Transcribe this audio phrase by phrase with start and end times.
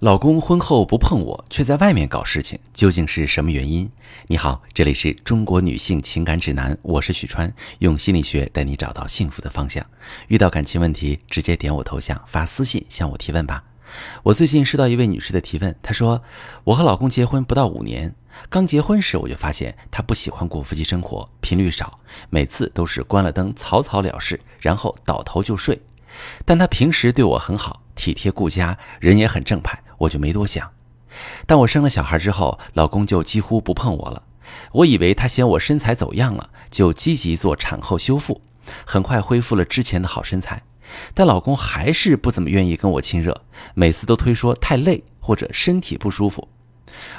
[0.00, 3.90] 老公婚后不碰我，却在外面搞事情，究竟是什么原因？
[4.26, 9.86] 你好，这里是中国女性情感指南，我是许川，用心理学带你找到幸福的方向。
[10.28, 13.64] 遇到感情问题，直接点我头像发私信向我提问吧。
[14.24, 16.22] 我最近收到一位女士的提问，她说
[16.64, 18.14] ：“我和老公结婚不到五年，
[18.50, 25.80] 刚结婚时我就发现他不喜欢过夫妻生活，频率少，每次都是关了灯草草了事，然后倒头就睡。
[26.44, 30.70] 但他平时对我很好，体贴顾家，人也很正派。”我就没多想，
[31.46, 34.22] 但我生了小孩之后，老公就几乎不碰我了。
[34.72, 38.42] 我以为他嫌我身材走样了，就积极做产后修复，
[38.84, 40.62] 很快恢复了之前的好身材。
[41.14, 43.42] 但老公还是不怎么愿意跟我亲热，
[43.72, 46.48] 每次都推说太累或者身体不舒服。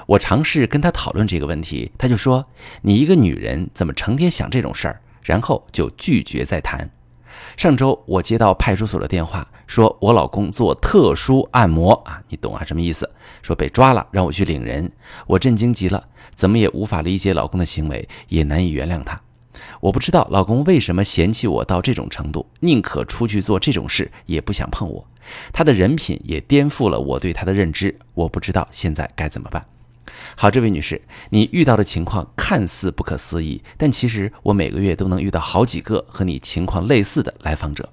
[0.05, 2.45] 我尝试跟他讨论这个问题，他就说
[2.83, 6.89] ：“你一个女人怎么成天想这种事儿？”然后就拒绝再谈。
[7.55, 12.63] 上周我接到派出所的电话，说我老公做特殊按摩啊，你懂啊？
[12.65, 13.09] 什么意思？
[13.41, 14.91] 说被抓了，让我去领人。
[15.25, 19.19] 我震惊极了，怎么也无法理解老公的行为，也难以原谅他。
[19.81, 25.07] 我不知道老公为什么嫌弃我到这种程度，宁可出去做这种事，也不想碰我。
[25.51, 29.65] 他的人品也颠覆了我对他的认知，我不知道现在该怎么办。
[30.35, 37.89] 好，这位女士，你遇到的情况看似不可思议，但其实我每个月都能遇到好几个和你情况类似的来访者，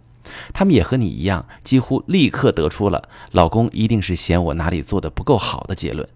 [0.53, 6.09] 他们也和你一样，几乎立刻得出了老公一定是嫌我哪里做的不够好的结论。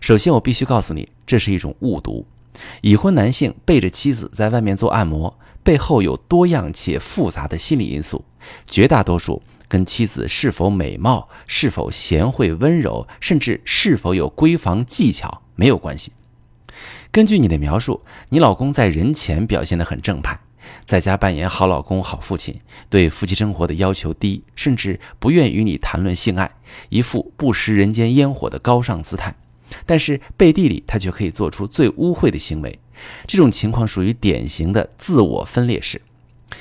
[0.00, 2.26] 首先，我必须告诉你，这是一种误读。
[2.80, 8.24] 已婚男性背着妻子在外面做按摩，背后有多样且复杂的心理因素，
[8.66, 9.42] 绝大多数。
[9.68, 16.12] 跟妻子是否美貌、是否贤惠温柔，甚至是否有闺房技巧没有关系。
[17.10, 20.38] 根据你的描述，你老公在人前表现得很正派，
[20.84, 26.50] 在家扮演好老公、好父亲，对夫妻生活的要求低，甚至不愿与你谈论性爱，
[26.90, 29.34] 一副不食人间烟火的高尚姿态。
[29.84, 32.78] 但是背地里，他却可以做出最污秽的行为。
[33.26, 36.00] 这种情况属于典型的自我分裂式。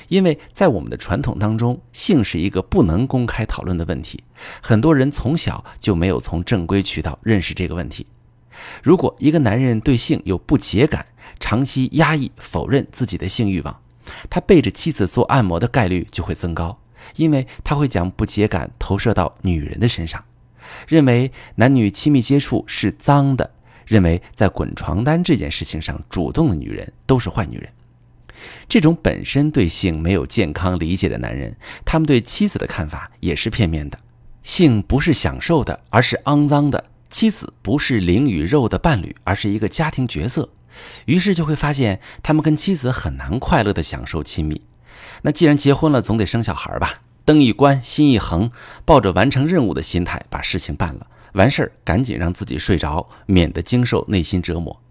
[0.07, 4.23] 因为在我们的传统当中，性是一个不能公开讨论的问题，
[4.61, 8.05] 很多人从小就没有从正规渠道认识这个问题。
[8.81, 11.05] 如果一个男人对性有不洁感，
[11.39, 13.81] 长期压抑、否认自己的性欲望，
[14.29, 16.79] 他背着妻子做按摩的概率就会增高，
[17.15, 20.23] 因为他会将不洁感投射到女人的身上，
[20.87, 23.51] 认为男女亲密接触是脏的，
[23.85, 27.69] 认为在滚床单这件事情上主动的女人都是坏女人。
[28.67, 33.97] 这种本身对性没有健康理解的男人，他们对妻子的看法也是片面的。
[34.43, 36.85] 性不是享受的，而是肮脏的。
[37.09, 40.49] 妻子不是灵与肉的伴侣，而是一个家庭角色。
[41.05, 44.61] 于是就会发现，他们跟妻子很难快乐地享受亲密。
[45.21, 47.01] 那既然结婚了，总得生小孩吧？
[47.23, 48.51] 灯一关，心一横，
[48.83, 54.81] 抱着完成任务的心态把事情办了，完事儿赶紧让自己睡着，免得经受内心折磨。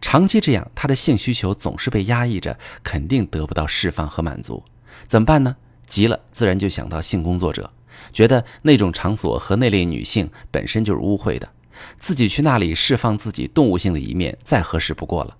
[0.00, 4.64] 长期这样，他的性需求总是被压抑着，肯定得不到释放和满足。
[5.06, 5.56] 怎么办呢？
[5.86, 7.70] 急了，自然就想到性工作者，
[8.12, 11.50] 觉得那种场所和那类女性本身就是污秽的，
[11.98, 15.36] 自己去那里释放自己动物性的一面，再合适不过了。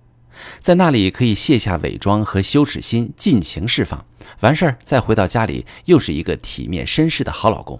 [0.59, 4.05] 在那里可以卸下伪装和羞耻心，尽情释放，
[4.41, 7.79] 完事儿再回到家里，又是一个体面绅士的好老公。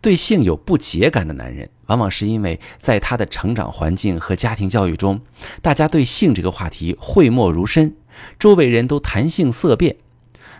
[0.00, 5.20] 对性有不洁感的男人，往往是因为在他的成长环境和家庭教育中，
[5.60, 7.94] 大家对性这个话题讳莫如深，
[8.38, 9.96] 周围人都谈性色变。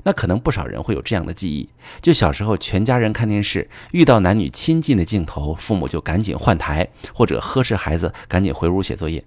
[0.04, 1.68] 那可能不少人会有这样的记忆：
[2.00, 9.22] 就小时候全家人看电视，遇到男女亲近的镜头，父母就赶紧换台，或者呵斥孩子赶紧回屋写作业；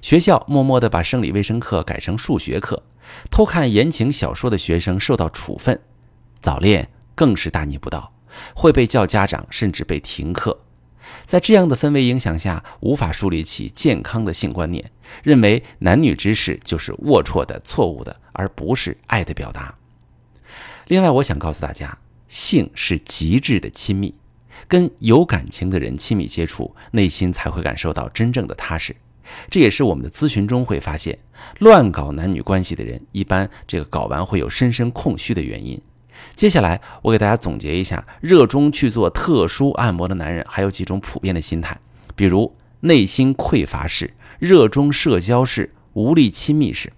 [0.00, 2.82] 学校默默地把生理卫生课改成数学课；
[3.30, 5.76] 偷看言情小说的学生受到处分；
[6.40, 8.12] 早恋更是大逆不道。
[8.54, 10.60] 会被叫家长，甚至被停课。
[11.24, 14.90] 在这样的氛围影响下，无法树立起健康的性观念，
[15.22, 19.74] 认为男女之事就是龌龊的、错误的，而不是爱的表达。
[20.88, 21.98] 另外，我想告诉大家，
[22.28, 24.14] 性是极致的亲密，
[24.66, 28.94] 跟有感情的人亲密接触，内心才会感受到真正的踏实。
[29.50, 31.18] 这也是我们的咨询中会发现，
[31.58, 35.80] 乱搞男女关系的人，一般这个搞完会有深深空虚的原因。
[36.34, 41.78] 接下来，我给大家总结一下，热衷去做特殊按摩的男人还有几种普遍的心态，
[42.16, 46.92] 比如内心匮乏式、热衷社交式、无力亲密式。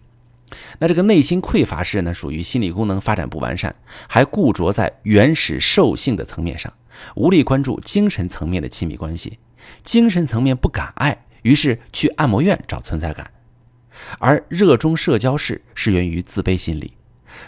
[0.79, 3.75] 那这个内心匮乏式呢，属于心理功能发展不完善，
[4.09, 6.73] 还固着在原始兽性的层面上，
[7.17, 9.39] 无力关注精神层面的亲密关系，
[9.83, 13.31] 精神层面不敢爱，于是去按摩院找存在感。
[14.19, 16.95] 而热衷社交式是源于自卑心理。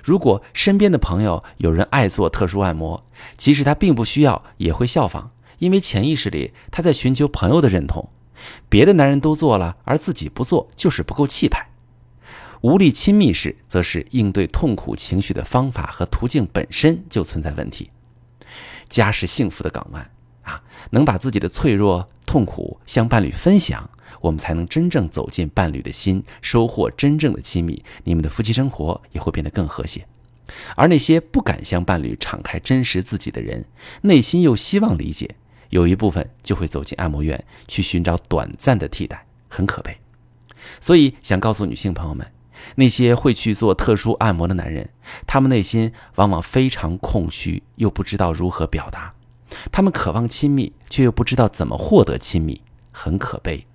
[0.02, 3.04] 如果身边的朋友有人爱做特殊按摩，
[3.36, 8.10] 即使他并不需要，也会效仿，因为潜意识里他在寻求朋友的认同，
[8.68, 11.70] 别的男人都做了，而自己不做，就是不够气派。
[12.62, 17.90] 无力亲密时，则是应对痛苦情绪的方法和途径本身就存在问题。
[18.88, 20.10] 家是幸福的港湾
[20.46, 23.90] 啊，能把自己的脆弱、痛苦向伴侣分享，
[24.20, 27.84] 我们才能真正走进伴侣的心，收获真正的亲密。
[28.04, 30.06] 你们的夫妻生活也会变得更和谐。
[30.76, 33.66] 而那些不敢向伴侣敞开真实自己的人，
[34.02, 35.34] 内心又希望理解，
[35.70, 39.98] 有一部分就会走进按摩院去寻找短暂的替代，很可悲。
[40.80, 42.26] 所以，想告诉女性朋友们。
[42.76, 44.88] 那些会去做特殊按摩的男人，
[45.26, 49.14] 他们内心往往非常空虚，又不知道如何表达。
[49.70, 52.60] 他们渴望亲密，却又不知道怎么获得亲密，
[52.90, 53.66] 很可悲。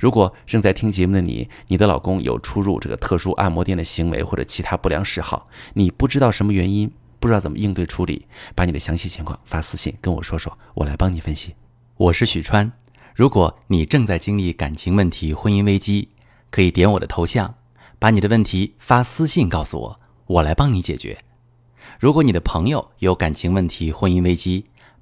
[0.00, 6.90] 如果正在听节目的你，你的老公有出入这个特殊按摩店的行为或者其他不良嗜好，你不知道什么原因，
[7.20, 11.54] 不知道怎么应对处理，把你的详细情况发私信跟我说说，我来帮你分析。
[11.96, 12.72] 我是许川。
[13.14, 16.08] 如果你正在经历感情问题、婚姻危机，
[16.50, 17.54] 可以点我的头像。
[17.98, 21.16] 把你的问题发私信告诉我，我来帮你解决。
[21.98, 24.66] 如果你的朋友有感情问题、婚姻危机，